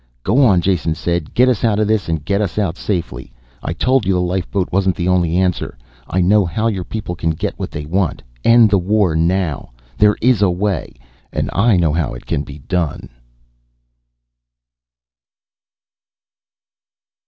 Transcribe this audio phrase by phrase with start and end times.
[0.23, 1.31] "Go on," Jason said.
[1.35, 3.31] "Get us out of this, and get us out safely.
[3.61, 5.77] I told you the lifeboat wasn't the only answer.
[6.07, 9.69] I know how your people can get what they want end the war now.
[9.99, 10.95] There is a way,
[11.31, 13.09] and I know how it can be done."